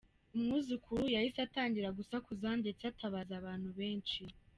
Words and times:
Umwuzukuru 0.35 1.03
yahise 1.15 1.39
atangira 1.47 1.95
gusakuza 1.97 2.47
ndetse 2.61 2.83
atabaza 2.91 3.33
abantu 3.41 3.69
benshi. 3.79 4.21